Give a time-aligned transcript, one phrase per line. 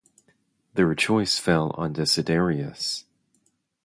[0.73, 3.05] Their choice fell on Desiderius.